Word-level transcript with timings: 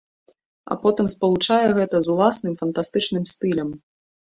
А 0.75 0.77
потым 0.85 1.11
спалучае 1.15 1.61
гэта 1.81 1.95
з 2.09 2.15
уласным, 2.17 2.53
фантастычным 2.67 3.23
стылем. 3.37 3.69